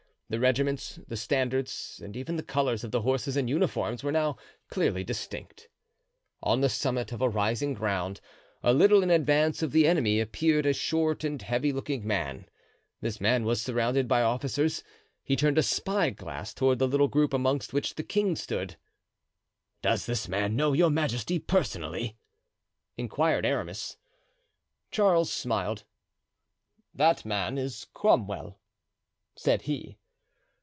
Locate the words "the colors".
2.37-2.85